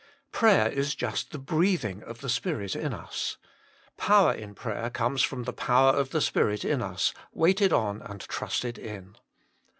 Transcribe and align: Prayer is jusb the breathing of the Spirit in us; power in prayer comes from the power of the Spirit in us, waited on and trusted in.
Prayer 0.31 0.67
is 0.67 0.95
jusb 0.95 1.29
the 1.29 1.37
breathing 1.37 2.01
of 2.01 2.21
the 2.21 2.27
Spirit 2.27 2.75
in 2.75 2.91
us; 2.91 3.37
power 3.97 4.33
in 4.33 4.55
prayer 4.55 4.89
comes 4.89 5.21
from 5.21 5.43
the 5.43 5.53
power 5.53 5.91
of 5.91 6.09
the 6.09 6.21
Spirit 6.21 6.65
in 6.65 6.81
us, 6.81 7.13
waited 7.31 7.71
on 7.71 8.01
and 8.01 8.21
trusted 8.21 8.79
in. 8.79 9.15